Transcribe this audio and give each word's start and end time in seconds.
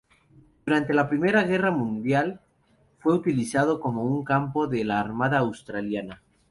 Durante 0.65 0.95
la 0.95 1.07
Primera 1.07 1.43
Guerra 1.43 1.69
Mundial, 1.69 2.41
fue 2.97 3.13
utilizado 3.13 3.79
como 3.79 4.01
un 4.03 4.23
campo 4.23 4.65
de 4.65 4.83
la 4.83 4.99
armada 4.99 5.37
australiana. 5.37 6.23